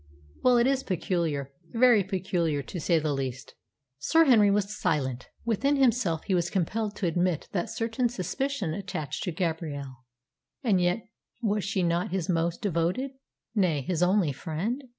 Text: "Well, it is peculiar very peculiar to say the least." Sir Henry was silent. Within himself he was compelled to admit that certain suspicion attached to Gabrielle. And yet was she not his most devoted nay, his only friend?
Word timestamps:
"Well, 0.41 0.57
it 0.57 0.65
is 0.65 0.81
peculiar 0.81 1.51
very 1.73 2.03
peculiar 2.03 2.63
to 2.63 2.79
say 2.79 2.97
the 2.97 3.13
least." 3.13 3.53
Sir 3.99 4.25
Henry 4.25 4.49
was 4.49 4.75
silent. 4.75 5.29
Within 5.45 5.75
himself 5.75 6.23
he 6.23 6.33
was 6.33 6.49
compelled 6.49 6.95
to 6.95 7.05
admit 7.05 7.47
that 7.51 7.69
certain 7.69 8.09
suspicion 8.09 8.73
attached 8.73 9.21
to 9.25 9.31
Gabrielle. 9.31 9.97
And 10.63 10.81
yet 10.81 11.03
was 11.43 11.63
she 11.63 11.83
not 11.83 12.09
his 12.09 12.29
most 12.29 12.63
devoted 12.63 13.11
nay, 13.53 13.83
his 13.83 14.01
only 14.01 14.31
friend? 14.33 14.83